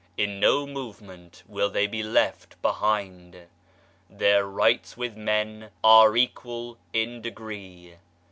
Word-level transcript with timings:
In 0.17 0.39
no 0.39 0.65
movement 0.65 1.43
will 1.45 1.69
they 1.69 1.85
be 1.85 2.01
left 2.01 2.59
behind. 2.63 3.45
Their 4.09 4.47
rights 4.47 4.97
with 4.97 5.15
men 5.15 5.69
are 5.83 6.17
equal 6.17 6.79
in 6.91 7.21
degree. 7.21 7.97